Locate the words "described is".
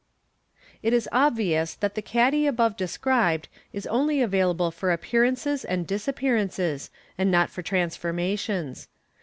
2.75-3.85